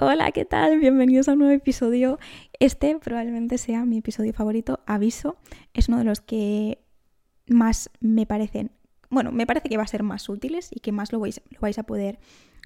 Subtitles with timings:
[0.00, 0.78] Hola, ¿qué tal?
[0.78, 2.20] Bienvenidos a un nuevo episodio.
[2.60, 5.38] Este probablemente sea mi episodio favorito, aviso.
[5.74, 6.78] Es uno de los que
[7.48, 8.70] más me parecen,
[9.10, 11.58] bueno, me parece que va a ser más útiles y que más lo vais, lo
[11.58, 12.20] vais a poder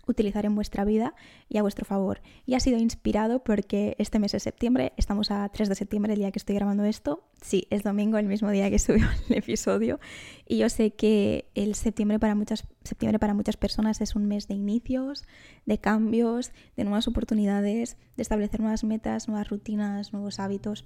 [0.06, 1.14] utilizar en vuestra vida
[1.48, 2.20] y a vuestro favor.
[2.46, 6.18] Y ha sido inspirado porque este mes es septiembre, estamos a 3 de septiembre, el
[6.18, 7.24] día que estoy grabando esto.
[7.40, 10.00] Sí, es domingo, el mismo día que subió el episodio.
[10.46, 14.48] Y yo sé que el septiembre para muchas, septiembre para muchas personas es un mes
[14.48, 15.24] de inicios,
[15.66, 20.84] de cambios, de nuevas oportunidades, de establecer nuevas metas, nuevas rutinas, nuevos hábitos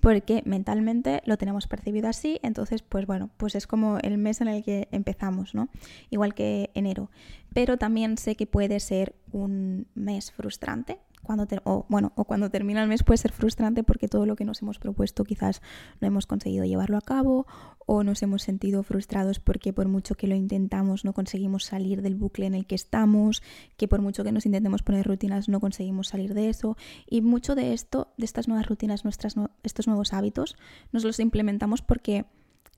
[0.00, 4.48] porque mentalmente lo tenemos percibido así, entonces pues bueno, pues es como el mes en
[4.48, 5.68] el que empezamos, ¿no?
[6.10, 7.10] Igual que enero.
[7.52, 12.82] Pero también sé que puede ser un mes frustrante, cuando o, bueno, o cuando termina
[12.82, 15.60] el mes puede ser frustrante porque todo lo que nos hemos propuesto quizás
[16.00, 17.46] no hemos conseguido llevarlo a cabo
[17.84, 22.14] o nos hemos sentido frustrados porque por mucho que lo intentamos no conseguimos salir del
[22.14, 23.42] bucle en el que estamos,
[23.76, 27.54] que por mucho que nos intentemos poner rutinas no conseguimos salir de eso y mucho
[27.54, 30.56] de esto, de estas nuevas rutinas, nuestras, estos nuevos hábitos,
[30.92, 32.24] nos los implementamos porque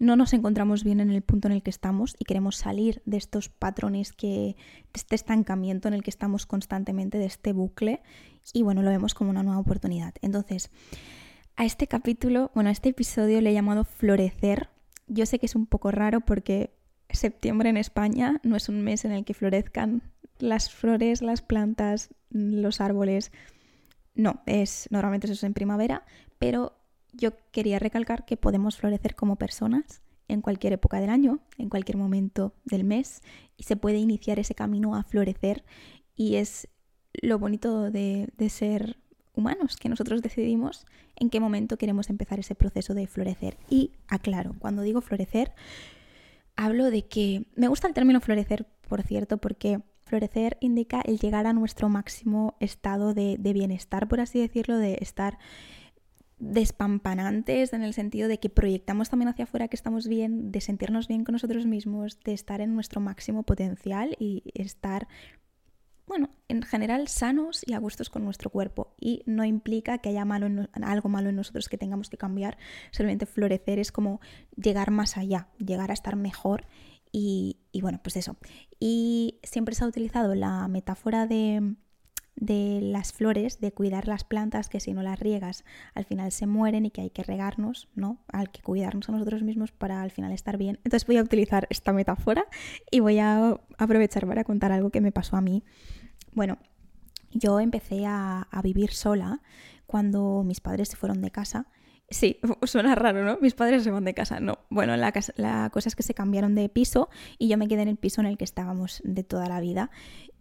[0.01, 3.19] no nos encontramos bien en el punto en el que estamos y queremos salir de
[3.19, 8.03] estos patrones que, de este estancamiento en el que estamos constantemente, de este bucle,
[8.55, 10.15] y bueno, lo vemos como una nueva oportunidad.
[10.23, 10.71] Entonces,
[11.55, 14.71] a este capítulo, bueno, a este episodio le he llamado Florecer.
[15.07, 16.75] Yo sé que es un poco raro porque
[17.11, 20.03] septiembre en España no es un mes en el que florezcan
[20.39, 23.33] las flores, las plantas, los árboles.
[24.15, 26.07] No, es normalmente eso es en primavera,
[26.39, 26.80] pero
[27.13, 31.97] yo quería recalcar que podemos florecer como personas en cualquier época del año, en cualquier
[31.97, 33.23] momento del mes,
[33.57, 35.65] y se puede iniciar ese camino a florecer.
[36.15, 36.69] Y es
[37.13, 38.99] lo bonito de, ser
[39.35, 43.59] humanos, que nosotros decidimos en qué momento queremos empezar ese proceso de florecer.
[43.69, 45.53] Y aclaro, cuando digo florecer,
[46.57, 51.47] hablo de que me gusta el término florecer, por cierto, porque florecer indica el llegar
[51.47, 55.39] a nuestro máximo estado de, de bienestar, por así decirlo, de estar
[56.41, 61.07] despampanantes en el sentido de que proyectamos también hacia afuera que estamos bien, de sentirnos
[61.07, 65.07] bien con nosotros mismos, de estar en nuestro máximo potencial y estar,
[66.07, 68.95] bueno, en general sanos y a gustos con nuestro cuerpo.
[68.99, 72.57] Y no implica que haya malo algo malo en nosotros que tengamos que cambiar,
[72.91, 74.21] solamente florecer es como
[74.57, 76.67] llegar más allá, llegar a estar mejor
[77.13, 78.37] y, y bueno, pues eso.
[78.79, 81.77] Y siempre se ha utilizado la metáfora de
[82.41, 85.65] de las flores, de cuidar las plantas que si no las riegas
[85.95, 88.19] al final se mueren y que hay que regarnos, ¿no?
[88.33, 90.81] Hay que cuidarnos a nosotros mismos para al final estar bien.
[90.85, 92.47] Entonces voy a utilizar esta metáfora
[92.91, 95.63] y voy a aprovechar para contar algo que me pasó a mí.
[96.33, 96.59] Bueno,
[97.31, 99.43] yo empecé a, a vivir sola
[99.87, 101.67] cuando mis padres se fueron de casa
[102.11, 103.39] Sí, suena raro, ¿no?
[103.41, 104.41] Mis padres se van de casa.
[104.41, 104.59] No.
[104.69, 107.97] Bueno, la, cosa es que se cambiaron de piso y yo me quedé en el
[107.97, 109.91] piso en el que estábamos de toda la vida.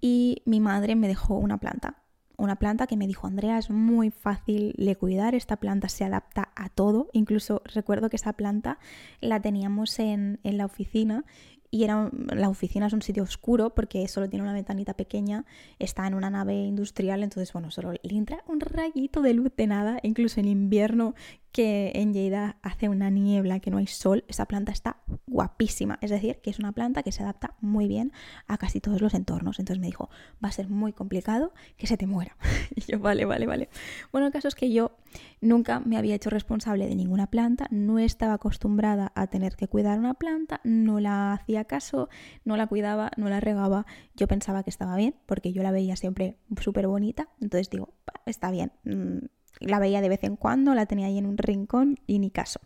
[0.01, 2.03] Y mi madre me dejó una planta.
[2.37, 6.53] Una planta que me dijo, Andrea, es muy fácil de cuidar, esta planta se adapta
[6.55, 7.09] a todo.
[7.11, 8.79] Incluso recuerdo que esa planta
[9.19, 11.25] la teníamos en, en la oficina
[11.71, 15.45] y era la oficina es un sitio oscuro porque solo tiene una ventanita pequeña,
[15.77, 19.67] está en una nave industrial, entonces bueno, solo le entra un rayito de luz de
[19.67, 21.13] nada, incluso en invierno
[21.51, 25.97] que en Lleida hace una niebla, que no hay sol, esa planta está guapísima.
[26.01, 28.11] Es decir, que es una planta que se adapta muy bien
[28.47, 29.59] a casi todos los entornos.
[29.59, 30.09] Entonces me dijo,
[30.43, 32.35] va a ser muy complicado que se te muera.
[32.75, 33.69] y yo, vale, vale, vale.
[34.11, 34.97] Bueno, el caso es que yo
[35.41, 39.97] nunca me había hecho responsable de ninguna planta, no estaba acostumbrada a tener que cuidar
[39.99, 42.09] una planta, no la hacía caso,
[42.45, 43.85] no la cuidaba, no la regaba.
[44.15, 47.29] Yo pensaba que estaba bien, porque yo la veía siempre súper bonita.
[47.41, 47.93] Entonces digo,
[48.25, 49.25] está bien mm,
[49.59, 52.59] la veía de vez en cuando, la tenía ahí en un rincón y ni caso.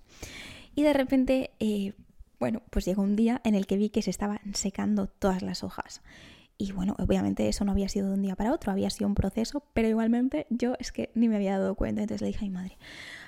[0.76, 1.94] Y de repente, eh,
[2.40, 5.64] bueno, pues llegó un día en el que vi que se estaban secando todas las
[5.64, 6.02] hojas.
[6.58, 9.16] Y bueno, obviamente eso no había sido de un día para otro, había sido un
[9.16, 12.02] proceso, pero igualmente yo es que ni me había dado cuenta.
[12.02, 12.78] Entonces le dije a mi madre,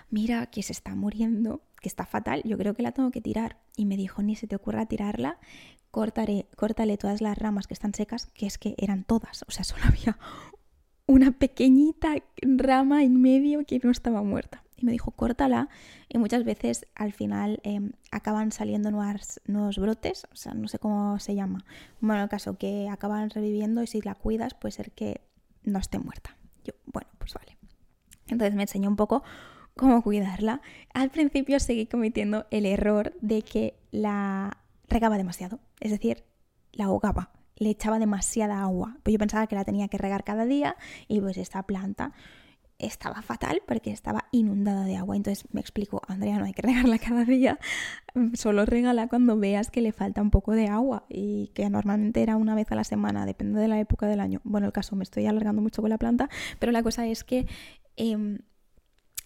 [0.10, 3.58] mira que se está muriendo, que está fatal, yo creo que la tengo que tirar.
[3.76, 5.40] Y me dijo, ni se te ocurra tirarla,
[5.92, 9.64] cortaré, córtale todas las ramas que están secas, que es que eran todas, o sea,
[9.64, 10.18] solo había
[11.08, 14.64] una pequeñita rama en medio que no estaba muerta.
[14.78, 15.70] Y me dijo, córtala.
[16.10, 21.20] Y muchas veces al final em, acaban saliendo nuevos brotes, o sea, no sé cómo
[21.20, 21.66] se llama.
[22.02, 25.22] Bueno, el caso que acaban reviviendo y si la cuidas puede ser que
[25.64, 26.38] no esté muerta.
[26.64, 27.58] Yo, bueno, pues vale.
[28.28, 29.24] Entonces me enseñó un poco
[29.76, 30.62] cómo cuidarla.
[30.94, 34.58] Al principio seguí cometiendo el error de que la
[34.88, 36.24] regaba demasiado, es decir,
[36.72, 38.98] la ahogaba le echaba demasiada agua.
[39.04, 40.76] Pues yo pensaba que la tenía que regar cada día
[41.08, 42.14] y pues esta planta
[42.78, 45.16] estaba fatal porque estaba inundada de agua.
[45.16, 47.60] Entonces me explico, Andrea, no hay que regarla cada día,
[48.34, 52.36] solo regala cuando veas que le falta un poco de agua y que normalmente era
[52.36, 54.42] una vez a la semana, depende de la época del año.
[54.44, 56.30] Bueno, el caso, me estoy alargando mucho con la planta,
[56.60, 57.48] pero la cosa es que...
[57.98, 58.40] Em,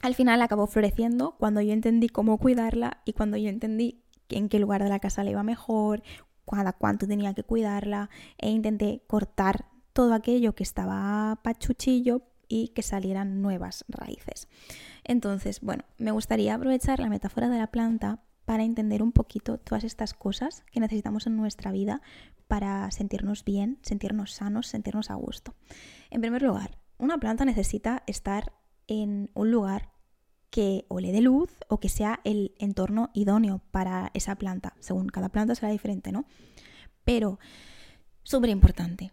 [0.01, 4.57] al final acabó floreciendo cuando yo entendí cómo cuidarla y cuando yo entendí en qué
[4.57, 6.03] lugar de la casa le iba mejor,
[6.50, 12.81] cada cuánto tenía que cuidarla e intenté cortar todo aquello que estaba pachuchillo y que
[12.81, 14.48] salieran nuevas raíces.
[15.04, 19.84] Entonces, bueno, me gustaría aprovechar la metáfora de la planta para entender un poquito todas
[19.84, 22.01] estas cosas que necesitamos en nuestra vida
[22.48, 25.54] para sentirnos bien, sentirnos sanos, sentirnos a gusto.
[26.10, 28.54] En primer lugar, una planta necesita estar
[28.88, 29.92] en un lugar
[30.50, 34.74] que o le dé luz o que sea el entorno idóneo para esa planta.
[34.80, 36.25] Según cada planta será diferente, ¿no?
[37.04, 37.40] Pero,
[38.24, 39.12] súper importante,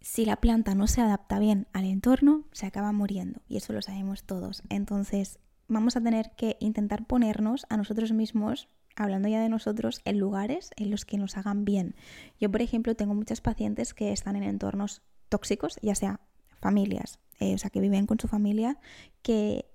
[0.00, 3.42] si la planta no se adapta bien al entorno, se acaba muriendo.
[3.48, 4.62] Y eso lo sabemos todos.
[4.68, 5.38] Entonces,
[5.68, 10.70] vamos a tener que intentar ponernos a nosotros mismos, hablando ya de nosotros, en lugares
[10.76, 11.94] en los que nos hagan bien.
[12.40, 16.20] Yo, por ejemplo, tengo muchas pacientes que están en entornos tóxicos, ya sea
[16.60, 18.78] familias, eh, o sea, que viven con su familia,
[19.22, 19.66] que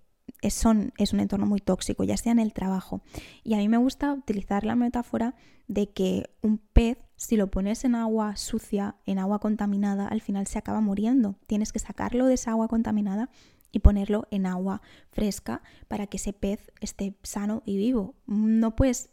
[0.49, 3.01] son, es un entorno muy tóxico, ya sea en el trabajo.
[3.43, 5.35] Y a mí me gusta utilizar la metáfora
[5.67, 10.47] de que un pez, si lo pones en agua sucia, en agua contaminada, al final
[10.47, 11.35] se acaba muriendo.
[11.47, 13.29] Tienes que sacarlo de esa agua contaminada
[13.71, 14.81] y ponerlo en agua
[15.11, 18.15] fresca para que ese pez esté sano y vivo.
[18.27, 19.09] No puedes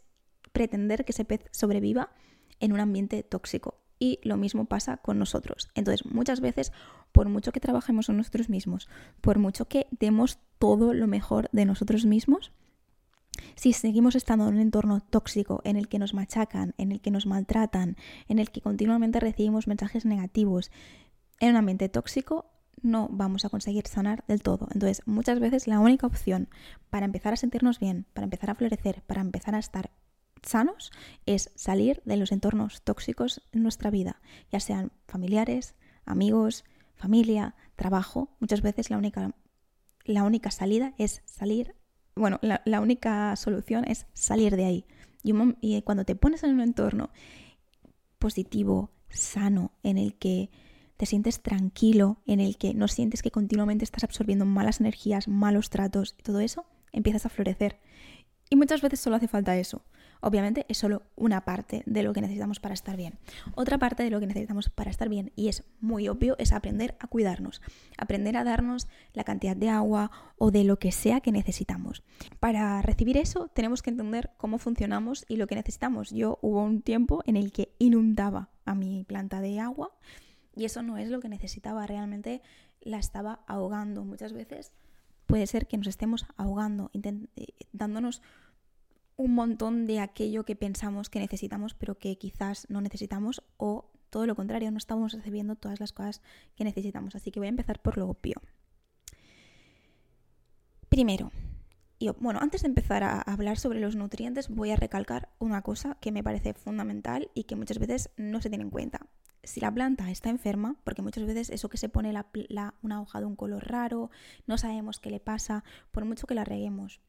[0.51, 2.11] pretender que ese pez sobreviva
[2.59, 3.80] en un ambiente tóxico.
[4.01, 5.69] Y lo mismo pasa con nosotros.
[5.75, 6.73] Entonces, muchas veces,
[7.11, 8.89] por mucho que trabajemos en nosotros mismos,
[9.21, 12.51] por mucho que demos todo lo mejor de nosotros mismos,
[13.55, 17.11] si seguimos estando en un entorno tóxico en el que nos machacan, en el que
[17.11, 17.95] nos maltratan,
[18.27, 20.71] en el que continuamente recibimos mensajes negativos,
[21.39, 22.47] en un ambiente tóxico,
[22.81, 24.67] no vamos a conseguir sanar del todo.
[24.73, 26.49] Entonces, muchas veces la única opción
[26.89, 29.91] para empezar a sentirnos bien, para empezar a florecer, para empezar a estar
[30.43, 30.91] sanos
[31.25, 34.21] es salir de los entornos tóxicos en nuestra vida,
[34.51, 36.63] ya sean familiares, amigos,
[36.95, 38.29] familia, trabajo.
[38.39, 39.35] Muchas veces la única,
[40.05, 41.75] la única salida es salir,
[42.15, 44.85] bueno, la, única solución es salir de ahí.
[45.23, 47.11] Y, cuando te pones en un entorno
[48.19, 50.49] positivo, sano, en el que
[50.97, 55.69] te sientes tranquilo, en el que no sientes que continuamente estás absorbiendo malas energías, malos
[55.69, 57.79] tratos y todo eso, empiezas a florecer.
[58.49, 59.83] Y muchas veces solo hace falta eso.
[60.21, 63.19] Obviamente es solo una parte de lo que necesitamos para estar bien.
[63.55, 66.95] Otra parte de lo que necesitamos para estar bien, y es muy obvio, es aprender
[66.99, 67.61] a cuidarnos,
[67.97, 72.03] aprender a darnos la cantidad de agua o de lo que sea que necesitamos.
[72.39, 76.11] Para recibir eso tenemos que entender cómo funcionamos y lo que necesitamos.
[76.11, 79.91] Yo hubo un tiempo en el que inundaba a mi planta de agua
[80.55, 82.41] y eso no es lo que necesitaba, realmente
[82.81, 84.03] la estaba ahogando.
[84.03, 84.73] Muchas veces
[85.25, 88.21] puede ser que nos estemos ahogando, eh, dándonos
[89.21, 94.25] un montón de aquello que pensamos que necesitamos, pero que quizás no necesitamos, o todo
[94.25, 96.21] lo contrario, no estamos recibiendo todas las cosas
[96.55, 97.15] que necesitamos.
[97.15, 98.41] Así que voy a empezar por lo obvio.
[100.89, 101.31] Primero,
[101.99, 105.97] yo, bueno, antes de empezar a hablar sobre los nutrientes, voy a recalcar una cosa
[106.01, 109.07] que me parece fundamental y que muchas veces no se tiene en cuenta.
[109.43, 112.13] Si la planta está enferma, porque muchas veces eso que se pone
[112.81, 114.11] una hoja de un color raro,
[114.45, 116.99] no sabemos qué le pasa, por mucho que la reguemos,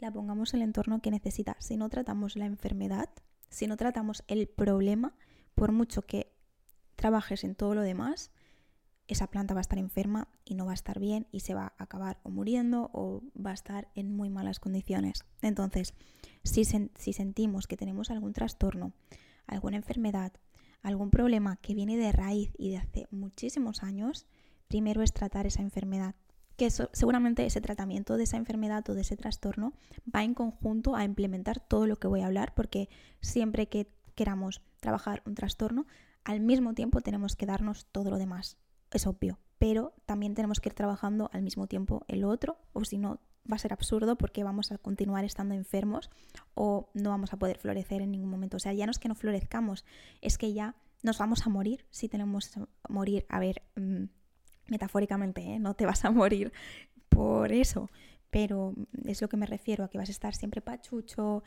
[0.00, 1.56] la pongamos en el entorno que necesita.
[1.60, 3.10] Si no tratamos la enfermedad,
[3.48, 5.14] si no tratamos el problema,
[5.54, 6.32] por mucho que
[6.96, 8.30] trabajes en todo lo demás,
[9.08, 11.74] esa planta va a estar enferma y no va a estar bien y se va
[11.76, 15.24] a acabar o muriendo o va a estar en muy malas condiciones.
[15.42, 15.94] Entonces,
[16.44, 18.92] si, si sentimos que tenemos algún trastorno,
[19.46, 20.32] alguna enfermedad,
[20.82, 24.26] algún problema que viene de raíz y de hace muchísimos años,
[24.68, 26.14] primero es tratar esa enfermedad
[26.60, 29.72] que seguramente ese tratamiento de esa enfermedad o de ese trastorno
[30.14, 32.90] va en conjunto a implementar todo lo que voy a hablar, porque
[33.22, 35.86] siempre que queramos trabajar un trastorno,
[36.22, 38.58] al mismo tiempo tenemos que darnos todo lo demás.
[38.90, 42.98] Es obvio, pero también tenemos que ir trabajando al mismo tiempo el otro, o si
[42.98, 46.10] no, va a ser absurdo porque vamos a continuar estando enfermos
[46.52, 48.58] o no vamos a poder florecer en ningún momento.
[48.58, 49.86] O sea, ya no es que no florezcamos,
[50.20, 53.24] es que ya nos vamos a morir si tenemos que morir.
[53.30, 54.04] A ver, mm,
[54.70, 55.58] metafóricamente, ¿eh?
[55.58, 56.52] no te vas a morir
[57.08, 57.90] por eso,
[58.30, 58.74] pero
[59.04, 61.42] es lo que me refiero a que vas a estar siempre pachucho,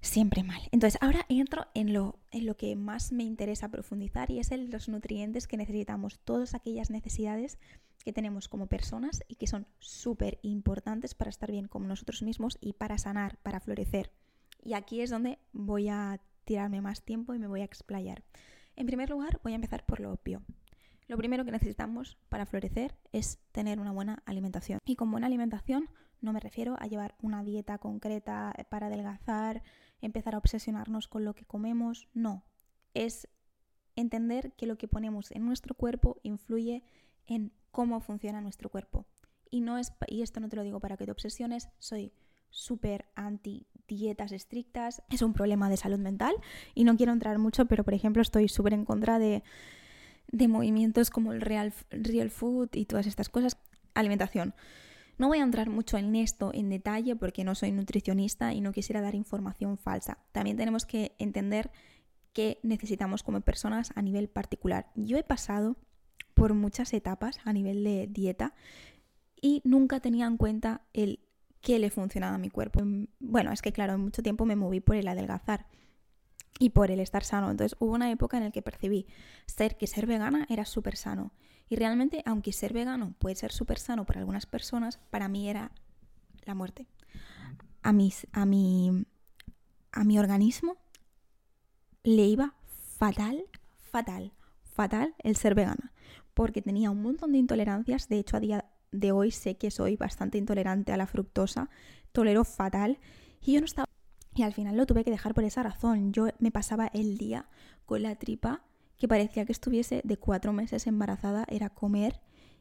[0.00, 0.60] siempre mal.
[0.70, 4.70] Entonces, ahora entro en lo, en lo que más me interesa profundizar y es en
[4.70, 7.58] los nutrientes que necesitamos, todas aquellas necesidades
[8.04, 12.56] que tenemos como personas y que son súper importantes para estar bien como nosotros mismos
[12.60, 14.12] y para sanar, para florecer.
[14.64, 18.22] Y aquí es donde voy a tirarme más tiempo y me voy a explayar.
[18.76, 20.42] En primer lugar, voy a empezar por lo obvio.
[21.08, 24.78] Lo primero que necesitamos para florecer es tener una buena alimentación.
[24.84, 25.88] Y con buena alimentación
[26.20, 29.62] no me refiero a llevar una dieta concreta para adelgazar,
[30.02, 32.44] empezar a obsesionarnos con lo que comemos, no.
[32.92, 33.26] Es
[33.96, 36.84] entender que lo que ponemos en nuestro cuerpo influye
[37.26, 39.06] en cómo funciona nuestro cuerpo.
[39.50, 42.12] Y, no es, y esto no te lo digo para que te obsesiones, soy
[42.50, 46.34] súper anti dietas estrictas, es un problema de salud mental
[46.74, 49.42] y no quiero entrar mucho, pero por ejemplo estoy súper en contra de
[50.30, 53.56] de movimientos como el real, real food y todas estas cosas.
[53.94, 54.54] Alimentación.
[55.18, 58.72] No voy a entrar mucho en esto en detalle porque no soy nutricionista y no
[58.72, 60.18] quisiera dar información falsa.
[60.30, 61.72] También tenemos que entender
[62.32, 64.92] qué necesitamos como personas a nivel particular.
[64.94, 65.76] Yo he pasado
[66.34, 68.54] por muchas etapas a nivel de dieta
[69.40, 71.18] y nunca tenía en cuenta el
[71.60, 72.80] qué le funcionaba a mi cuerpo.
[73.18, 75.66] Bueno, es que claro, en mucho tiempo me moví por el adelgazar
[76.58, 77.50] y por el estar sano.
[77.50, 79.06] Entonces hubo una época en la que percibí
[79.46, 81.32] ser que ser vegana era súper sano.
[81.68, 85.70] Y realmente, aunque ser vegano puede ser súper sano para algunas personas, para mí era
[86.44, 86.86] la muerte.
[87.82, 89.04] A, mis, a, mi,
[89.92, 90.76] a mi organismo
[92.02, 92.54] le iba
[92.96, 93.44] fatal,
[93.76, 95.92] fatal, fatal el ser vegana.
[96.32, 98.08] Porque tenía un montón de intolerancias.
[98.08, 101.68] De hecho, a día de hoy sé que soy bastante intolerante a la fructosa.
[102.12, 102.98] Tolero fatal.
[103.42, 103.87] Y yo no estaba
[104.38, 106.12] y al final lo tuve que dejar por esa razón.
[106.12, 107.48] Yo me pasaba el día
[107.86, 108.62] con la tripa
[108.96, 112.20] que parecía que estuviese de cuatro meses embarazada, era comer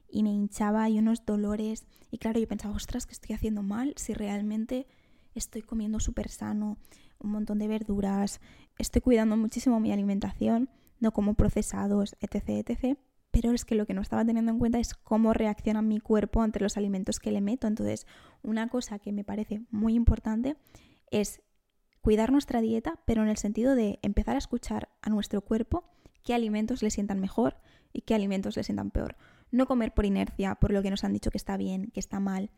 [0.10, 1.88] y me hinchaba y unos dolores.
[2.12, 4.88] Y claro, yo pensaba, ostras, que estoy haciendo mal si realmente
[5.36, 6.78] estoy comiendo súper sano,
[7.20, 8.40] un montón de verduras,
[8.78, 10.70] estoy cuidando muchísimo mi alimentación,
[11.00, 12.98] no como procesados, etc, etc.
[13.32, 16.42] Pero es que lo que no estaba teniendo en cuenta es cómo reacciona mi cuerpo
[16.42, 17.68] ante los alimentos que le meto.
[17.68, 18.08] Entonces,
[18.42, 20.58] una cosa que me parece muy importante
[21.12, 21.42] es
[22.08, 25.84] cuidar nuestra dieta, pero en el sentido de empezar a escuchar a nuestro cuerpo
[26.24, 27.58] qué alimentos le sientan mejor
[27.92, 29.18] y qué alimentos le sientan peor.
[29.52, 32.22] No comer por inercia, por lo que nos han dicho que está bien, que está
[32.22, 32.50] mal.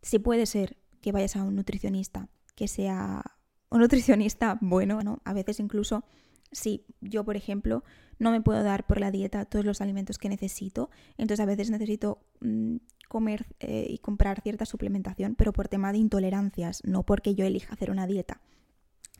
[0.00, 3.22] Si puede ser que vayas a un nutricionista, que sea
[3.68, 5.20] un nutricionista bueno, ¿no?
[5.26, 6.02] A veces incluso
[6.50, 7.84] si yo, por ejemplo,
[8.18, 11.68] no me puedo dar por la dieta todos los alimentos que necesito, entonces a veces
[11.68, 12.76] necesito mm,
[13.08, 17.74] comer eh, y comprar cierta suplementación, pero por tema de intolerancias, no porque yo elija
[17.74, 18.40] hacer una dieta.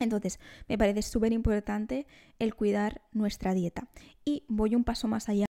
[0.03, 2.07] Entonces, me parece súper importante
[2.39, 3.87] el cuidar nuestra dieta.
[4.25, 5.45] Y voy un paso más allá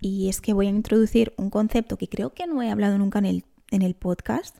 [0.00, 3.18] y es que voy a introducir un concepto que creo que no he hablado nunca
[3.18, 4.58] en el, en el podcast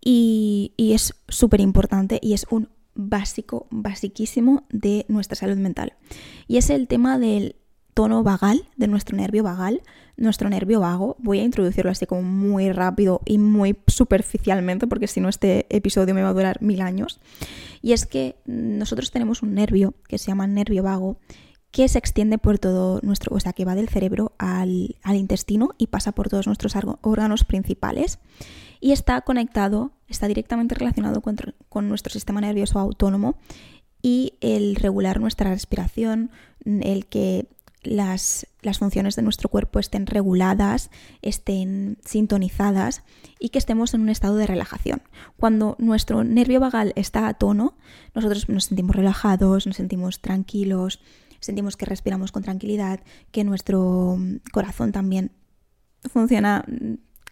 [0.00, 5.94] y, y es súper importante y es un básico, basiquísimo de nuestra salud mental.
[6.46, 7.56] Y es el tema del
[7.94, 9.82] tono vagal, de nuestro nervio vagal,
[10.16, 11.16] nuestro nervio vago.
[11.18, 16.14] Voy a introducirlo así como muy rápido y muy superficialmente, porque si no este episodio
[16.14, 17.20] me va a durar mil años.
[17.82, 21.18] Y es que nosotros tenemos un nervio que se llama nervio vago,
[21.70, 25.86] que se extiende por todo nuestro, o sea, que va del cerebro al, intestino y
[25.86, 28.18] pasa por todos nuestros órganos principales.
[28.80, 31.36] Y está conectado, está directamente relacionado con,
[31.68, 33.36] con nuestro sistema nervioso autónomo
[34.02, 36.30] y el regular nuestra respiración,
[36.64, 37.46] el que
[37.82, 38.46] las,
[38.78, 43.02] funciones de nuestro cuerpo estén reguladas, estén sintonizadas
[43.38, 45.02] y que estemos en un estado de relajación.
[45.36, 47.76] Cuando nuestro nervio vagal está a tono,
[48.14, 51.00] nosotros nos sentimos relajados, nos sentimos tranquilos,
[51.40, 54.18] sentimos que respiramos con tranquilidad, que nuestro
[54.52, 55.32] corazón también
[56.10, 56.64] funciona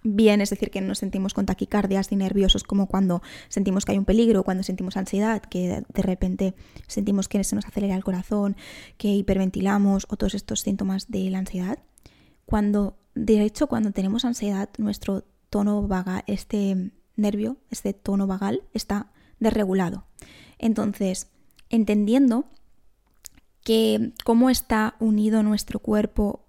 [0.03, 3.99] bien, es decir, que nos sentimos con taquicardias y nerviosos como cuando sentimos que hay
[3.99, 6.55] un peligro, cuando sentimos ansiedad, que de repente
[6.87, 8.57] sentimos que se nos acelera el corazón,
[8.97, 11.79] que hiperventilamos o todos estos síntomas de la ansiedad.
[12.47, 19.13] Cuando, de hecho, cuando tenemos ansiedad, nuestro tono vagal, este nervio, este tono vagal, está
[19.39, 20.05] desregulado.
[20.59, 21.29] Entonces,
[21.69, 22.47] entendiendo
[23.63, 26.47] que cómo está unido nuestro cuerpo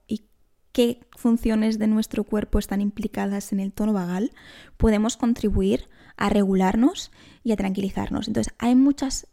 [0.72, 4.32] qué funciones de nuestro cuerpo están implicadas en el tono vagal,
[4.78, 5.88] podemos contribuir
[6.18, 7.12] a regularnos
[7.44, 8.28] y a tranquilizarnos.
[8.28, 9.28] Entonces, hay muchas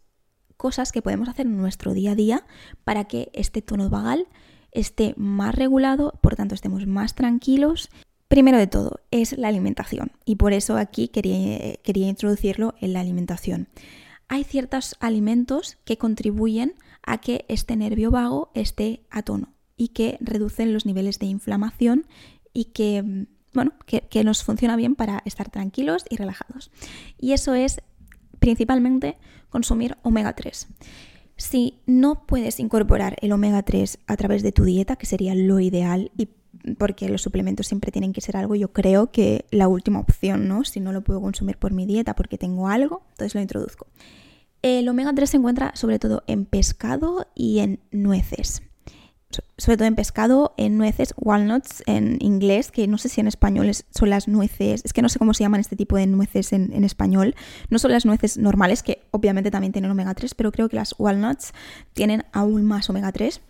[0.56, 2.46] cosas que podemos hacer en nuestro día a día
[2.84, 4.26] para que este tono vagal
[4.72, 7.88] esté más regulado, por tanto estemos más tranquilos.
[8.28, 13.00] Primero de todo es la alimentación y por eso aquí quería, quería introducirlo en la
[13.00, 13.68] alimentación.
[14.28, 20.18] Hay ciertos alimentos que contribuyen a que este nervio vago esté a tono y que
[20.20, 22.04] reducen los niveles de inflamación
[22.52, 26.70] y que, bueno, que, nos funciona bien para estar tranquilos y relajados.
[27.18, 27.80] Y eso es
[28.40, 29.16] principalmente
[29.48, 30.66] consumir omega 3.
[31.36, 35.60] Si no puedes incorporar el omega 3 a través de tu dieta, que sería lo
[35.60, 36.28] ideal, y
[36.76, 40.64] porque los suplementos siempre tienen que ser algo, yo creo que la última opción, ¿no?
[40.64, 43.86] Si no lo puedo consumir por mi dieta porque tengo algo, entonces lo introduzco.
[44.62, 48.62] El omega 3 se encuentra sobre todo en pescado y en nueces.
[49.58, 53.70] Sobre todo en pescado, en nueces, walnuts en inglés, que no sé si en español
[53.90, 56.84] son las nueces, es que no sé cómo se llaman este tipo de nueces en,
[56.84, 57.34] español,
[57.68, 60.94] no son las nueces normales, que obviamente también tienen omega 3, pero creo que las
[60.98, 61.52] walnuts
[61.92, 63.40] tienen aún más omega 3.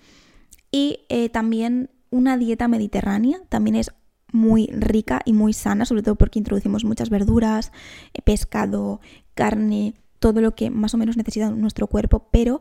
[0.70, 3.92] Y eh, también una dieta mediterránea también es
[4.32, 7.72] muy rica y muy sana, sobre todo porque introducimos muchas verduras,
[8.14, 9.00] eh, pescado,
[9.34, 12.60] carne, todo lo que más o menos necesita nuestro cuerpo, pero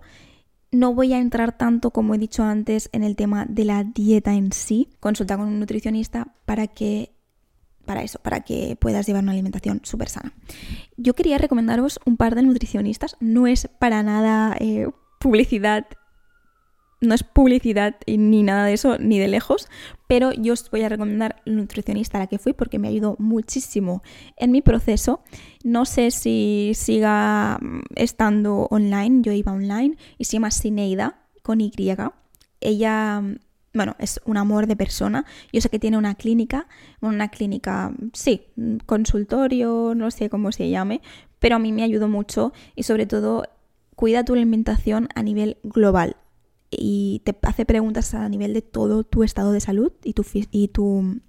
[0.77, 4.34] no voy a entrar tanto, como he dicho antes, en el tema de la dieta
[4.34, 4.89] en sí.
[5.00, 7.12] Consulta con un nutricionista para que
[7.86, 10.34] para eso, para que puedas llevar una alimentación súper sana.
[10.98, 15.88] Yo quería recomendaros un par de nutricionistas, no es para nada eh, publicidad
[17.00, 19.68] no es publicidad ni nada de eso, ni de lejos,
[20.08, 23.16] pero yo os voy a recomendar el nutricionista a la que fui porque me ayudó
[23.20, 24.01] muchísimo
[24.36, 25.22] en mi proceso.
[25.63, 31.62] No sé si siga mm, estando online, yo iba online, y se llama Sineida con
[31.62, 31.72] Y.
[32.62, 33.36] Ella, mm,
[33.74, 35.25] bueno, es un amor de persona.
[35.51, 36.68] Yo sé que tiene una clínica,
[37.01, 38.48] una clínica, sí,
[38.88, 41.01] consultorio, no sé cómo se llame,
[41.38, 43.44] pero a mí me ayudó mucho y sobre todo
[43.96, 46.16] cuida tu alimentación a nivel global
[46.69, 50.67] y te hace preguntas a nivel de todo tu estado de salud y tu, y
[50.69, 51.21] tu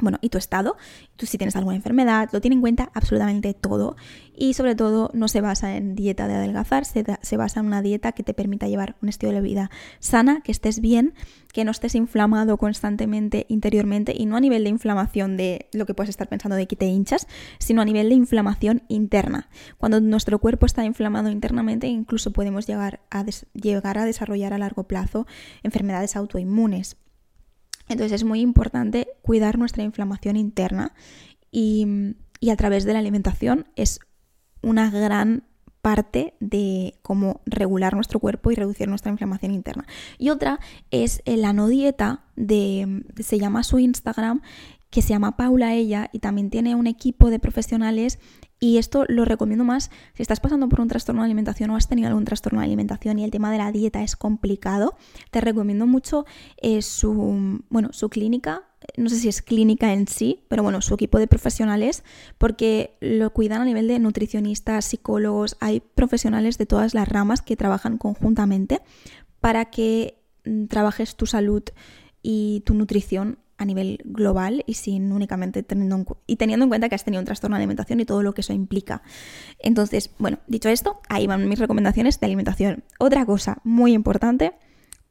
[0.00, 0.76] bueno, y tu estado,
[1.16, 3.96] tú si tienes alguna enfermedad, lo tiene en cuenta absolutamente todo
[4.36, 7.82] y sobre todo no se basa en dieta de adelgazar, se, se, basa en una
[7.82, 11.14] dieta que te permita llevar un estilo de vida sana, que estés bien,
[11.52, 15.94] que no estés inflamado constantemente interiormente y no a nivel de inflamación de lo que
[15.94, 17.26] puedes estar pensando de que te hinchas,
[17.58, 19.48] sino a nivel de inflamación interna.
[19.76, 23.24] Cuando nuestro cuerpo está inflamado internamente, incluso podemos llegar a,
[23.54, 25.26] llegar a desarrollar a largo plazo
[25.62, 26.96] enfermedades autoinmunes.
[27.88, 30.94] Entonces es muy importante cuidar nuestra inflamación interna
[31.50, 31.86] y,
[32.50, 34.00] a través de la alimentación es
[34.62, 35.44] una gran
[35.82, 39.86] parte de cómo regular nuestro cuerpo y reducir nuestra inflamación interna.
[40.18, 40.58] Y otra
[40.90, 44.42] es la no dieta de se llama su Instagram
[44.90, 48.18] que se llama Paula ella y también tiene un equipo de profesionales
[48.60, 51.88] y esto lo recomiendo más si estás pasando por un trastorno de alimentación o has
[51.88, 54.96] tenido algún trastorno de alimentación y el tema de la dieta es complicado.
[55.30, 56.24] Te recomiendo mucho
[56.56, 58.64] eh, su, bueno, su clínica,
[58.96, 62.02] no sé si es clínica en sí, pero bueno, su equipo de profesionales,
[62.36, 67.56] porque lo cuidan a nivel de nutricionistas, psicólogos, hay profesionales de todas las ramas que
[67.56, 68.80] trabajan conjuntamente
[69.40, 71.62] para que mm, trabajes tu salud
[72.22, 76.94] y tu nutrición a nivel global y sin únicamente teniendo y teniendo en cuenta que
[76.94, 79.02] has tenido un trastorno de alimentación y todo lo que eso implica.
[79.58, 82.84] Entonces, bueno, dicho esto, ahí van mis recomendaciones de alimentación.
[82.98, 84.52] Otra cosa muy importante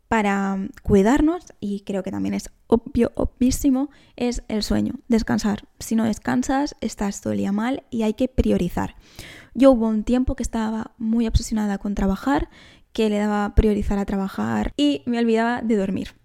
[0.08, 5.68] para cuidarnos, y creo que también es obvio, obvísimo, es el sueño, descansar.
[5.80, 8.96] Si no descansas, estás todo el día mal y hay que priorizar.
[9.54, 12.50] Yo hubo un tiempo que estaba muy obsesionada con trabajar,
[12.94, 16.16] que le daba priorizar a trabajar y me olvidaba de dormir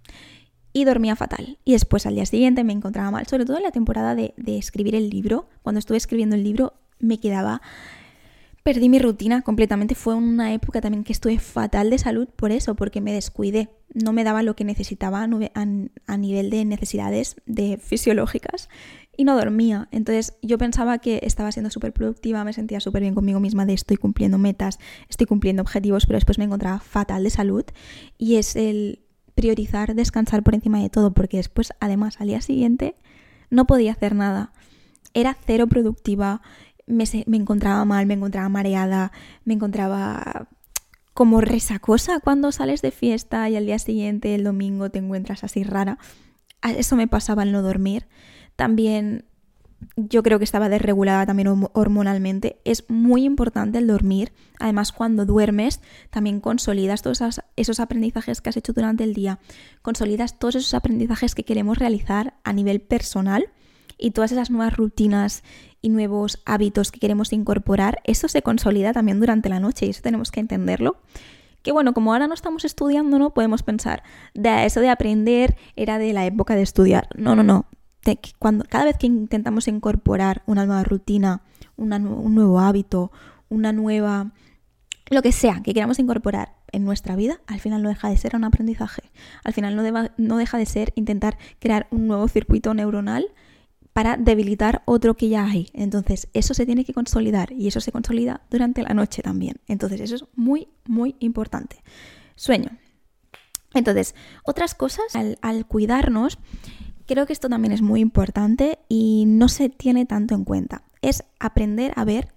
[0.73, 1.59] y dormía fatal.
[1.65, 4.95] Y después al día siguiente me encontraba mal, sobre todo en la temporada de, escribir
[4.95, 5.49] el libro.
[5.63, 7.63] Cuando estuve escribiendo el libro me quedaba...
[8.63, 9.97] Perdí mi rutina completamente.
[9.97, 13.71] Fue una época también que estuve fatal de salud por eso, porque me descuidé.
[13.93, 18.69] No me daba lo que necesitaba a, nivel de necesidades de fisiológicas
[19.17, 19.89] y no dormía.
[19.91, 23.75] Entonces yo pensaba que estaba siendo súper productiva, me sentía súper bien conmigo misma de
[23.75, 27.65] estoy cumpliendo metas, estoy cumpliendo objetivos, pero después me encontraba fatal de salud
[28.17, 29.02] y es el
[29.35, 32.95] priorizar descansar por encima de todo, porque después, además, al día siguiente
[33.51, 34.53] no podía hacer nada.
[35.15, 36.43] Era cero productiva,
[36.87, 39.13] me, me encontraba mal, me encontraba mareada,
[39.45, 40.49] me encontraba
[41.15, 45.63] como resacosa cuando sales de fiesta y al día siguiente, el domingo, te encuentras así
[45.63, 45.99] rara.
[46.63, 48.07] Eso me pasaba al no dormir.
[48.57, 49.27] También
[49.97, 52.59] yo creo que estaba desregulada también hormonalmente.
[52.65, 54.33] Es muy importante el dormir.
[54.59, 57.23] Además, cuando duermes, también consolidas todos
[57.57, 59.39] esos aprendizajes que has hecho durante el día.
[59.83, 63.47] Consolidas todos esos aprendizajes que queremos realizar a nivel personal
[63.99, 65.43] y todas esas nuevas rutinas
[65.81, 68.01] y nuevos hábitos que queremos incorporar.
[68.05, 70.97] Eso se consolida también durante la noche y eso tenemos que entenderlo.
[71.63, 73.35] Que bueno, como ahora no estamos estudiando, ¿no?
[73.35, 74.03] Podemos pensar,
[74.35, 77.09] de eso de aprender era de la época de estudiar.
[77.17, 77.67] No, no, no
[78.39, 81.43] cuando, cada vez que intentamos incorporar una nueva rutina,
[81.77, 83.13] un nuevo hábito,
[83.49, 84.33] una nueva,
[85.11, 88.35] lo que sea que queramos incorporar en nuestra vida, al final no deja de ser
[88.35, 89.03] un aprendizaje.
[89.45, 93.27] Al final no, no deja de ser intentar crear un nuevo circuito neuronal
[93.93, 95.69] para debilitar otro que ya hay.
[95.75, 99.57] Entonces, eso se tiene que consolidar y eso se consolida durante la noche también.
[99.69, 101.77] Entonces, eso es muy, muy importante.
[102.35, 102.71] Sueño.
[103.75, 106.39] Entonces, otras cosas al, al cuidarnos
[107.13, 110.85] Creo que esto también es muy importante y no se tiene tanto en cuenta.
[111.03, 112.33] Es aprender a ver,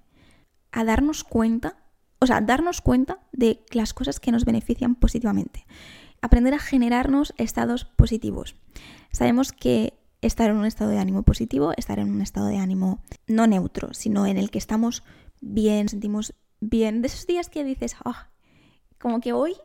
[0.74, 1.78] a darnos cuenta,
[2.20, 5.66] o sea, darnos cuenta de las cosas que nos benefician positivamente.
[6.22, 8.58] aprender a generarnos estados positivos.
[9.14, 13.02] Sabemos que estar en un estado de ánimo positivo, estar en un estado de ánimo
[13.28, 15.04] no neutro, sino en el que estamos
[15.40, 17.02] bien, sentimos bien.
[17.02, 18.28] De esos días que dices, ah,
[19.00, 19.56] como que hoy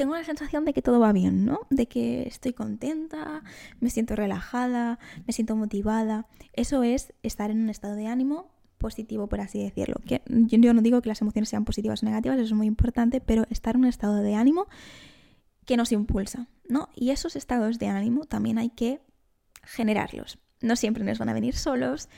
[0.00, 1.66] tengo la sensación de que todo va bien, ¿no?
[1.68, 3.42] De que estoy contenta,
[3.80, 6.26] me siento relajada, me siento motivada.
[6.54, 9.96] Eso es estar en un estado de ánimo positivo, por así decirlo.
[10.06, 13.44] Yo no digo que las emociones sean positivas o negativas, eso es muy importante, pero
[13.50, 14.68] estar en un estado de ánimo
[15.66, 16.88] que nos impulsa, ¿no?
[16.94, 19.02] Y esos estados de ánimo también hay que
[19.64, 20.38] generarlos.
[20.62, 22.08] No siempre nos van a venir solos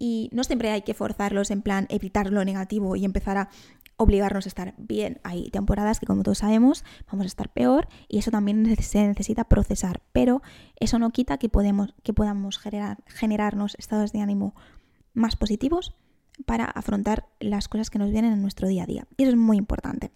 [0.00, 3.50] y no siempre hay que forzarlos en plan evitar lo negativo y empezar a
[3.98, 5.20] obligarnos a estar bien.
[5.24, 9.44] Hay temporadas que, como todos sabemos, vamos a estar peor y eso también se necesita
[9.44, 10.00] procesar.
[10.12, 10.40] Pero
[10.80, 14.54] eso no quita que, podemos, que podamos generar, generarnos estados de ánimo
[15.12, 15.94] más positivos
[16.46, 19.06] para afrontar las cosas que nos vienen en nuestro día a día.
[19.16, 20.12] Y eso es muy importante.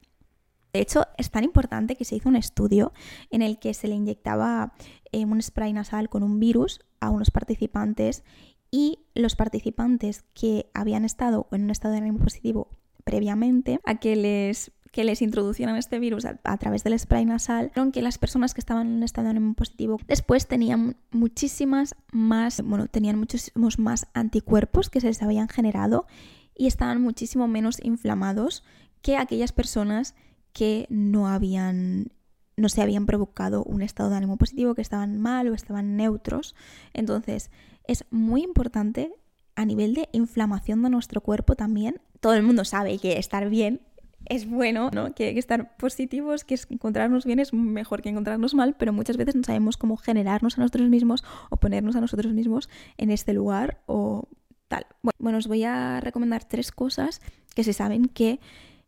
[0.73, 2.93] De hecho, es tan importante que se hizo un estudio
[3.31, 4.73] en el que se le inyectaba
[5.11, 8.23] eh, un spray nasal con un virus a unos participantes
[8.71, 12.71] y los participantes que habían estado en un estado de ánimo positivo
[13.05, 18.03] previamente a que les que les introducieran este virus a, través del spray nasal, que
[18.03, 22.89] las personas que estaban en un estado de ánimo positivo después tenían muchísimas más, bueno,
[22.89, 26.07] tenían muchísimos más anticuerpos que se les habían generado
[26.55, 28.65] y estaban muchísimo menos inflamados
[29.01, 30.15] que aquellas personas
[30.53, 32.13] que no habían
[32.59, 36.55] no se habían provocado un estado de ánimo positivo, que estaban mal o estaban neutros.
[36.93, 37.51] Entonces,
[37.89, 39.11] es muy importante
[39.57, 42.01] a nivel de inflamación de nuestro cuerpo también.
[42.23, 43.81] Todo el mundo sabe que estar bien
[44.27, 45.13] es bueno, ¿no?
[45.13, 49.35] Que, que estar positivos, que encontrarnos bien es mejor que encontrarnos mal, pero muchas veces
[49.35, 53.83] no sabemos cómo generarnos a nosotros mismos o ponernos a nosotros mismos en este lugar
[53.87, 54.29] o
[54.69, 54.87] tal.
[55.19, 57.21] Bueno, os voy a recomendar tres cosas
[57.57, 58.39] que se saben que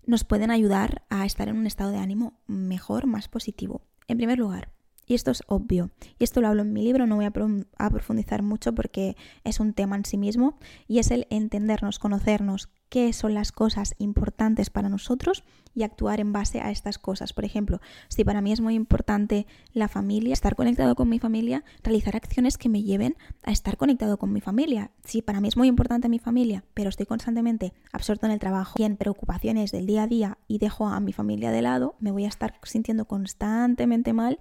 [0.07, 3.83] nos pueden ayudar a estar en un estado de ánimo mejor, más positivo.
[4.07, 4.68] En primer lugar,
[5.07, 8.43] y esto es obvio, y esto lo hablo en mi libro, no voy a, profundizar
[8.43, 13.35] mucho porque es un tema en sí mismo, y es el entendernos, conocernos, qué son
[13.35, 15.43] las cosas importantes para nosotros
[15.75, 17.33] y actuar en base a estas cosas.
[17.33, 21.64] Por ejemplo, si para mí es muy importante la familia, estar conectado con mi familia,
[21.83, 24.93] realizar acciones que me lleven a estar conectado con mi familia.
[25.03, 28.75] Si para mí es muy importante mi familia, pero estoy constantemente absorto en el trabajo
[28.79, 32.12] y en preocupaciones del día a día y dejo a mi familia de lado, me
[32.12, 34.38] voy a estar sintiendo constantemente mal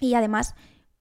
[0.00, 0.54] y además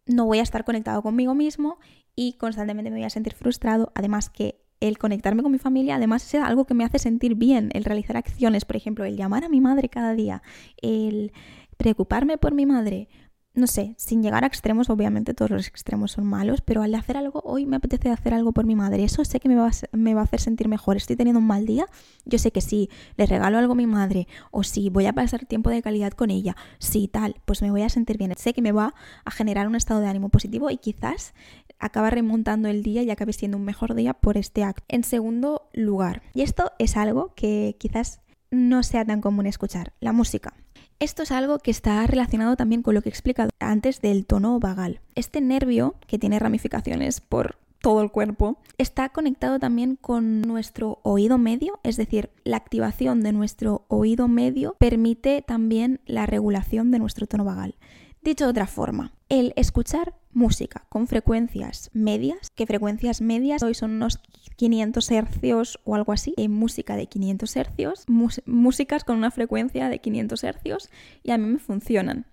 [0.05, 1.79] no voy a estar conectado conmigo mismo
[2.15, 6.33] y constantemente me voy a sentir frustrado, además que el conectarme con mi familia además
[6.33, 9.49] es algo que me hace sentir bien, el realizar acciones, por ejemplo, el llamar a
[9.49, 10.41] mi madre cada día,
[10.81, 11.31] el
[11.77, 13.09] preocuparme por mi madre,
[13.53, 17.17] no sé, sin llegar a extremos, obviamente todos los extremos son malos, pero al hacer
[17.17, 20.21] algo, hoy me apetece hacer algo por mi madre, eso sé que me va, a,
[20.21, 21.87] hacer sentir mejor, estoy teniendo un mal día,
[22.25, 25.45] yo sé que si le regalo algo a mi madre o si voy a pasar
[25.45, 28.61] tiempo de calidad con ella, si tal, pues me voy a sentir bien, sé que
[28.61, 28.93] me va
[29.25, 31.33] a generar un estado de ánimo positivo y quizás
[31.79, 34.83] acaba remontando el día y acabe siendo un mejor día por este acto.
[34.87, 40.11] En segundo lugar, y esto es algo que quizás no sea tan común escuchar, la
[40.11, 40.53] música.
[41.01, 44.59] Esto es algo que está relacionado también con lo que he explicado antes del tono
[44.59, 44.99] vagal.
[45.15, 51.37] Este nervio, que tiene ramificaciones por todo el cuerpo, está conectado también con nuestro oído
[51.37, 57.27] medio, es decir, la activación de nuestro oído medio permite también la regulación de nuestro
[57.27, 57.75] tono vagal.
[58.21, 63.91] Dicho de otra forma, el escuchar música con frecuencias medias, que frecuencias medias hoy son
[63.91, 64.19] unos
[64.55, 68.05] 500 hercios o algo así, en música de 500 hercios,
[68.45, 70.89] músicas con una frecuencia de 500 hercios
[71.23, 72.25] y a mí me funcionan.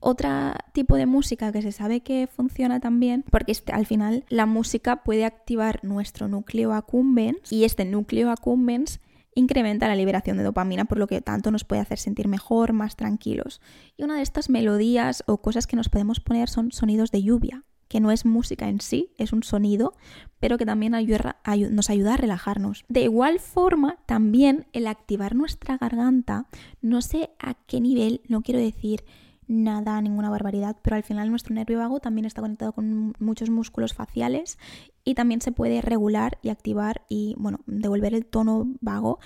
[0.00, 0.30] Otro
[0.72, 5.24] tipo de música que se sabe que funciona también, porque al final la música puede
[5.24, 9.00] activar nuestro núcleo accumbens y este núcleo accumbens
[9.34, 12.96] incrementa la liberación de dopamina, por lo que tanto nos puede hacer sentir mejor, más
[12.96, 13.60] tranquilos.
[13.96, 17.64] Y una de estas melodías o cosas que nos podemos poner son sonidos de lluvia,
[17.88, 19.94] que no es música en sí, es un sonido,
[20.40, 22.84] pero que también nos ayuda a relajarnos.
[22.88, 26.48] De igual forma, también el activar nuestra garganta,
[26.82, 29.04] no sé a qué nivel, no quiero decir
[29.48, 33.94] nada, ninguna barbaridad, pero al final nuestro nervio vago también está conectado con muchos músculos
[33.94, 34.58] faciales
[35.04, 39.18] y también se puede regular y activar y, bueno, devolver el tono vago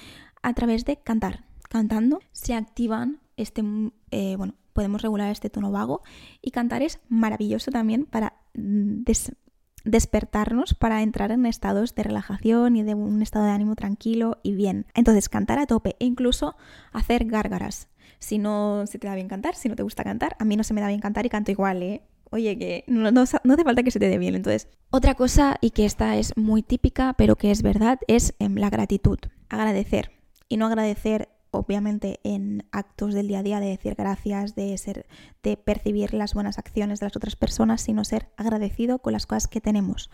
[0.43, 1.45] a través de cantar.
[1.69, 3.63] Cantando se activan este,
[4.11, 6.03] eh, bueno, podemos regular este tono vago
[6.41, 8.35] y cantar es maravilloso también para
[9.85, 14.55] despertarnos, para entrar en estados de relajación y de un estado de ánimo tranquilo y
[14.55, 14.87] bien.
[14.95, 16.57] Entonces, cantar a tope e incluso
[16.92, 17.88] hacer gárgaras.
[18.18, 20.64] Si no se te da bien cantar, si no te gusta cantar, a mí no
[20.64, 22.03] se me da bien cantar y canto igual, ¿eh?
[22.33, 24.35] oye, que no, no, hace falta que se te dé bien.
[24.35, 28.57] Entonces, otra cosa, y que esta es muy típica, pero que es verdad, es em,
[28.57, 29.18] la gratitud.
[29.49, 30.11] Agradecer.
[30.49, 35.07] Y no agradecer obviamente en actos del día a día de decir gracias, de ser,
[35.43, 39.47] de percibir las buenas acciones de las otras personas, sino ser agradecido con las cosas
[39.47, 40.11] que tenemos.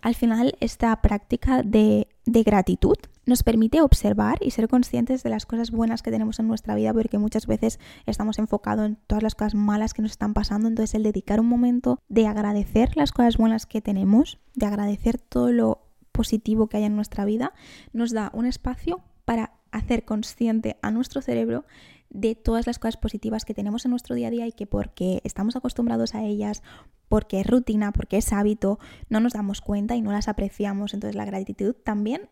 [0.00, 5.46] Al final, esta práctica de, de gratitud nos permite observar y ser conscientes de las
[5.46, 9.34] cosas buenas que tenemos en nuestra vida, porque muchas veces estamos enfocados en todas las
[9.36, 10.68] cosas malas que nos están pasando.
[10.68, 15.52] Entonces, el dedicar un momento de agradecer las cosas buenas que tenemos, de agradecer todo
[15.52, 17.52] lo positivo que hay en nuestra vida,
[17.92, 21.64] nos da un espacio para hacer consciente a nuestro cerebro
[22.10, 25.20] de todas las cosas positivas que tenemos en nuestro día a día y que porque
[25.24, 26.62] estamos acostumbrados a ellas,
[27.08, 30.94] porque es rutina, porque es hábito, no nos damos cuenta y no las apreciamos.
[30.94, 32.28] Entonces la gratitud también...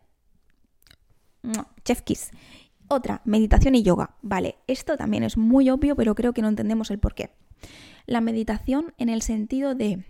[1.84, 2.30] Chef Kiss.
[2.88, 4.16] Otra, meditación y yoga.
[4.20, 7.30] Vale, esto también es muy obvio, pero creo que no entendemos el por qué.
[8.04, 10.04] La meditación en el sentido de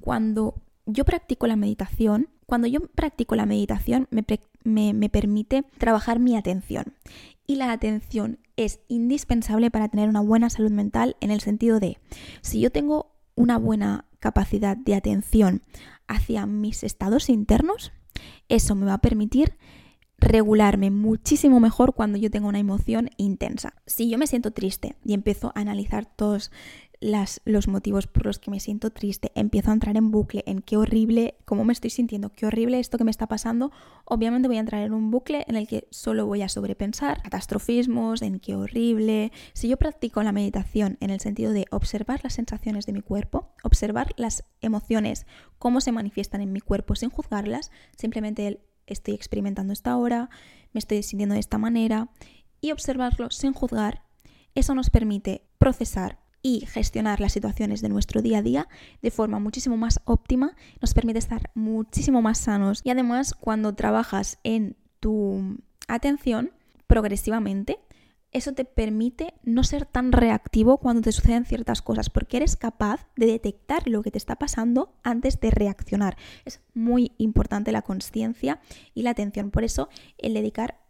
[0.00, 6.94] cuando yo practico la meditación, cuando yo practico la meditación me, permite trabajar mi atención.
[7.46, 11.98] Y la atención es indispensable para tener una buena salud mental en el sentido de,
[12.40, 15.62] si yo tengo una buena capacidad de atención
[16.08, 17.92] hacia mis estados internos,
[18.48, 19.56] eso me va a permitir
[20.18, 23.74] regularme muchísimo mejor cuando yo tengo una emoción intensa.
[23.86, 26.50] Si yo me siento triste y empiezo a analizar todos
[27.00, 30.60] las, los motivos por los que me siento triste, empiezo a entrar en bucle, en
[30.60, 33.72] qué horrible, cómo me estoy sintiendo, qué horrible esto que me está pasando,
[34.04, 38.22] obviamente voy a entrar en un bucle en el que solo voy a sobrepensar catastrofismos,
[38.22, 39.32] en qué horrible.
[39.52, 43.54] Si yo practico la meditación en el sentido de observar las sensaciones de mi cuerpo,
[43.62, 45.26] observar las emociones,
[45.58, 50.30] cómo se manifiestan en mi cuerpo sin juzgarlas, simplemente estoy experimentando esta hora,
[50.72, 52.10] me estoy sintiendo de esta manera
[52.60, 54.04] y observarlo sin juzgar,
[54.54, 58.68] eso nos permite procesar y gestionar las situaciones de nuestro día a día
[59.02, 64.38] de forma muchísimo más óptima, nos permite estar muchísimo más sanos y además cuando trabajas
[64.44, 66.52] en tu atención
[66.86, 67.80] progresivamente,
[68.30, 73.08] eso te permite no ser tan reactivo cuando te suceden ciertas cosas, porque eres capaz
[73.16, 76.16] de detectar lo que te está pasando antes de reaccionar.
[76.44, 78.60] Es muy importante la conciencia
[78.94, 79.50] y la atención.
[79.50, 80.85] Por eso el dedicar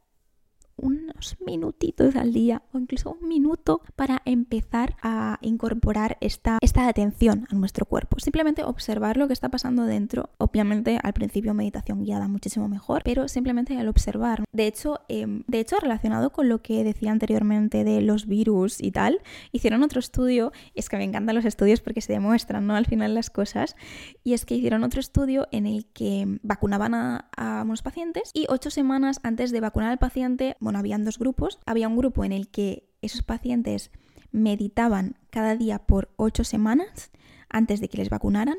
[0.77, 7.47] unos minutitos al día o incluso un minuto para empezar a incorporar esta, esta atención
[7.51, 8.19] a nuestro cuerpo.
[8.21, 10.31] Simplemente observar lo que está pasando dentro.
[10.39, 14.45] Obviamente al principio meditación guiada muchísimo mejor, pero simplemente al observar.
[14.53, 18.91] De hecho, em, de hecho relacionado con lo que decía anteriormente de los virus y
[18.91, 19.21] tal,
[19.53, 22.77] hicieron otro estudio, es que me encantan los estudios porque se demuestran, ¿no?
[22.77, 23.77] Al final las cosas,
[24.25, 28.47] y es que hicieron otro estudio en el que vacunaban a, a unos pacientes y
[28.49, 31.61] ocho semanas antes de vacunar al paciente bueno, habían dos grupos.
[31.65, 33.93] Había un grupo en el que esos pacientes
[34.33, 37.13] meditaban cada día por ocho semanas
[37.49, 38.57] antes de que les vacunaran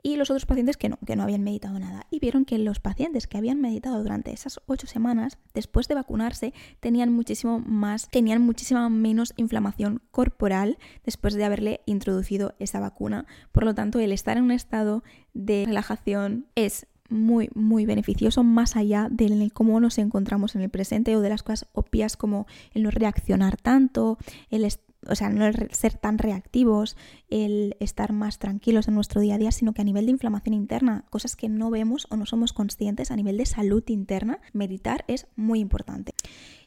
[0.00, 2.06] y los otros pacientes que no, que no habían meditado nada.
[2.12, 6.54] Y vieron que los pacientes que habían meditado durante esas ocho semanas, después de vacunarse,
[6.78, 13.26] tenían muchísimo más, tenían muchísima menos inflamación corporal después de haberle introducido esa vacuna.
[13.50, 15.02] Por lo tanto, el estar en un estado
[15.34, 21.16] de relajación es muy, muy beneficioso más allá de cómo nos encontramos en el presente
[21.16, 24.18] o de las cosas obvias como el no reaccionar tanto,
[24.50, 24.64] el
[25.06, 26.96] o sea, no ser tan reactivos,
[27.30, 30.54] el estar más tranquilos en nuestro día a día, sino que a nivel de inflamación
[30.54, 35.04] interna, cosas que no vemos o no somos conscientes, a nivel de salud interna, meditar
[35.06, 36.12] es muy importante.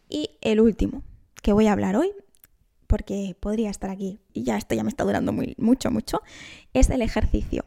[0.10, 1.04] Y el último
[1.42, 2.12] que voy a hablar hoy,
[2.88, 6.22] porque podría estar aquí y ya esto ya me está durando muy, mucho, mucho,
[6.74, 7.66] es el ejercicio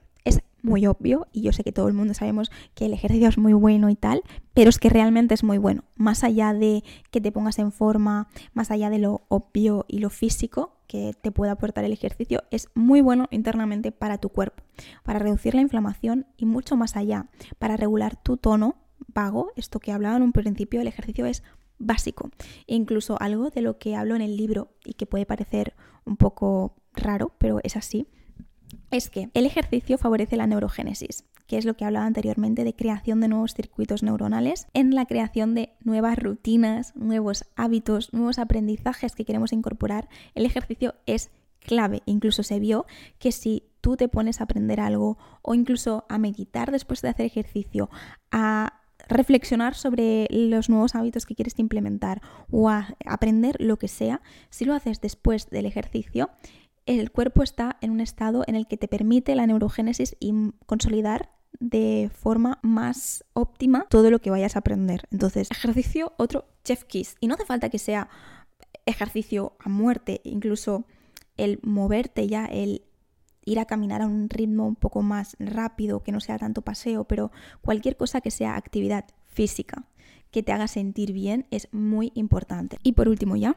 [0.64, 3.52] muy obvio y yo sé que todo el mundo sabemos que el ejercicio es muy
[3.52, 4.22] bueno y tal,
[4.54, 5.84] pero es que realmente es muy bueno.
[5.94, 10.10] Más allá de que te pongas en forma, más allá de lo obvio y lo
[10.10, 14.62] físico que te puede aportar el ejercicio, es muy bueno internamente para tu cuerpo,
[15.02, 17.26] para reducir la inflamación y mucho más allá,
[17.58, 21.42] para regular tu tono vago, esto que hablaba en un principio, el ejercicio es
[21.78, 22.30] básico.
[22.66, 25.74] E incluso algo de lo que hablo en el libro y que puede parecer
[26.04, 28.06] un poco raro, pero es así,
[28.96, 33.20] es que el ejercicio favorece la neurogénesis, que es lo que hablaba anteriormente de creación
[33.20, 39.24] de nuevos circuitos neuronales, en la creación de nuevas rutinas, nuevos hábitos, nuevos aprendizajes que
[39.24, 40.08] queremos incorporar.
[40.34, 42.02] El ejercicio es clave.
[42.06, 42.86] Incluso se vio
[43.18, 47.26] que si tú te pones a aprender algo o incluso a meditar después de hacer
[47.26, 47.90] ejercicio,
[48.30, 54.22] a reflexionar sobre los nuevos hábitos que quieres implementar o a aprender lo que sea,
[54.50, 56.30] si lo haces después del ejercicio,
[56.86, 60.34] el cuerpo está en un estado en el que te permite la neurogénesis y
[60.66, 65.08] consolidar de forma más óptima todo lo que vayas a aprender.
[65.10, 67.16] Entonces, ejercicio, otro chef kiss.
[67.20, 68.08] Y no hace falta que sea
[68.86, 70.84] ejercicio a muerte, incluso
[71.36, 72.82] el moverte ya, el
[73.44, 77.04] ir a caminar a un ritmo un poco más rápido, que no sea tanto paseo,
[77.04, 79.86] pero cualquier cosa que sea actividad física
[80.30, 82.78] que te haga sentir bien es muy importante.
[82.82, 83.56] Y por último ya,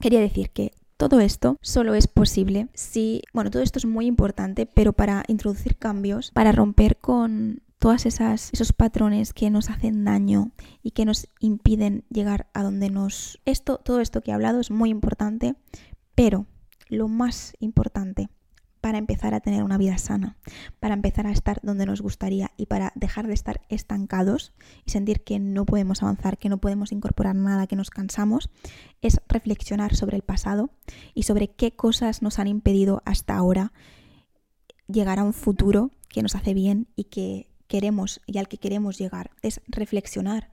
[0.00, 4.66] quería decir que todo esto solo es posible si, bueno, todo esto es muy importante,
[4.66, 10.52] pero para introducir cambios, para romper con todas esas esos patrones que nos hacen daño
[10.82, 14.70] y que nos impiden llegar a donde nos esto todo esto que he hablado es
[14.70, 15.54] muy importante,
[16.14, 16.46] pero
[16.88, 18.30] lo más importante
[18.84, 20.36] para empezar a tener una vida sana,
[20.78, 24.52] para empezar a estar donde nos gustaría y para dejar de estar estancados
[24.84, 28.50] y sentir que no podemos avanzar, que no podemos incorporar nada, que nos cansamos,
[29.00, 30.68] es reflexionar sobre el pasado
[31.14, 33.72] y sobre qué cosas nos han impedido hasta ahora
[34.86, 38.98] llegar a un futuro que nos hace bien y que queremos y al que queremos
[38.98, 39.30] llegar.
[39.40, 40.50] Es reflexionar.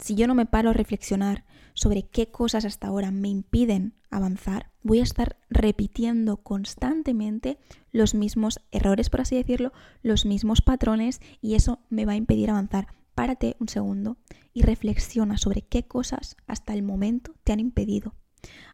[0.00, 4.70] Si yo no me paro a reflexionar sobre qué cosas hasta ahora me impiden avanzar,
[4.82, 7.58] voy a estar repitiendo constantemente
[7.92, 12.50] los mismos errores, por así decirlo, los mismos patrones y eso me va a impedir
[12.50, 12.88] avanzar.
[13.14, 14.16] Párate un segundo
[14.54, 18.14] y reflexiona sobre qué cosas hasta el momento te han impedido.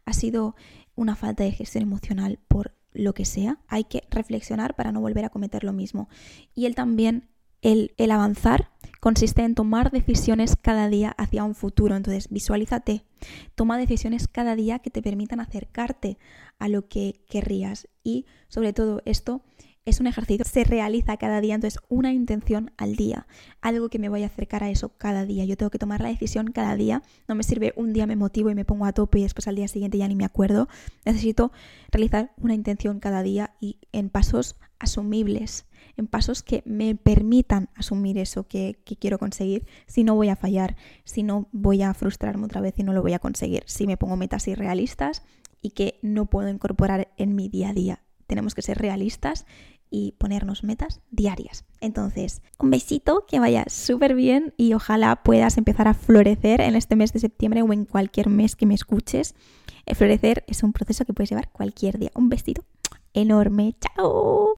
[0.04, 0.54] Ha sido
[0.94, 5.24] una falta de gestión emocional por lo que sea, hay que reflexionar para no volver
[5.24, 6.08] a cometer lo mismo.
[6.54, 7.28] Y él también
[7.62, 11.96] el, avanzar consiste en tomar decisiones cada día hacia un futuro.
[11.96, 13.04] Entonces, visualízate,
[13.54, 16.18] toma decisiones cada día que te permitan acercarte
[16.59, 17.88] a lo que querrías.
[18.02, 19.42] Y sobre todo esto
[19.87, 23.28] es un ejercicio se realiza cada día, entonces una intención al día,
[23.61, 25.44] algo que me vaya a acercar a eso cada día.
[25.44, 28.50] Yo tengo que tomar la decisión cada día, no me sirve un día me motivo
[28.50, 30.68] y me pongo a tope y después al día siguiente ya ni me acuerdo.
[31.04, 31.52] Necesito
[31.92, 38.18] realizar una intención cada día y en pasos asumibles en pasos que me permitan asumir
[38.18, 42.61] eso que, quiero conseguir, si no voy a fallar, si no voy a frustrarme otra
[42.61, 45.22] vez y no lo voy a conseguir, si me pongo metas irrealistas
[45.62, 48.02] y que no puedo incorporar en mi día a día.
[48.26, 49.46] Tenemos que ser realistas
[49.90, 51.64] y ponernos metas diarias.
[51.80, 56.96] Entonces, un besito, que vaya súper bien y ojalá puedas empezar a florecer en este
[56.96, 59.35] mes de septiembre o en cualquier mes que me escuches.
[59.85, 62.11] El florecer es un proceso que puedes llevar cualquier día.
[62.14, 62.64] Un besito
[63.14, 63.74] enorme.
[63.80, 64.54] Chao.